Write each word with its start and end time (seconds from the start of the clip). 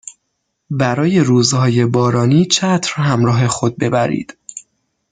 برای 0.69 1.19
روزهای 1.19 1.85
بارانی 1.85 2.45
چتر 2.45 2.93
همراه 2.95 3.47
خود 3.47 3.77
ببرید 3.77 4.37